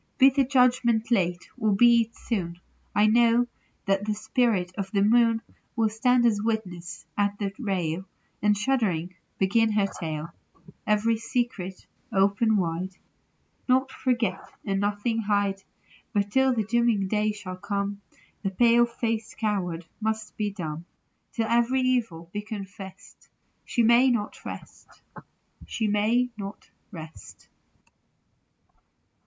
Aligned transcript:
Be 0.17 0.31
the 0.31 0.43
Judgment 0.43 1.11
late 1.11 1.47
or 1.59 1.73
be 1.75 2.01
it 2.01 2.15
soon, 2.15 2.59
1 2.93 3.13
know 3.13 3.45
that 3.85 4.03
the 4.03 4.15
Spirit 4.15 4.73
of 4.75 4.89
the 4.89 5.03
Moon 5.03 5.43
Will 5.75 5.89
stand 5.89 6.25
as 6.25 6.39
a 6.39 6.43
witness 6.43 7.05
at 7.15 7.37
the 7.37 7.53
rail, 7.59 8.05
And, 8.41 8.57
shuddering, 8.57 9.13
begin 9.37 9.73
her 9.73 9.85
tale; 9.85 10.29
Every 10.87 11.17
secret 11.17 11.85
open 12.11 12.57
wide; 12.57 12.93
6 12.93 12.95
82 12.95 12.97
THE 12.97 12.99
LOVER 13.03 13.03
AND 13.03 13.41
THE 13.43 13.73
MOON. 13.75 13.79
Naught 13.83 13.91
forget 13.91 14.41
and 14.65 14.79
nothing 14.79 15.17
hide; 15.19 15.61
But 16.13 16.31
till 16.31 16.55
that 16.55 16.69
Dooming 16.69 17.07
Day 17.07 17.31
shall 17.31 17.57
come 17.57 18.01
The 18.41 18.49
pale 18.49 18.87
faced 18.87 19.37
coward 19.37 19.85
must 19.99 20.35
be 20.35 20.49
dumb 20.49 20.85
Till 21.33 21.45
every 21.47 21.81
evil 21.81 22.27
be 22.33 22.41
confessed 22.41 23.29
She 23.65 23.83
may 23.83 24.09
not 24.09 24.43
rest, 24.45 24.87
she 25.67 25.87
may 25.87 26.31
not 26.37 26.71
rest. 26.91 27.47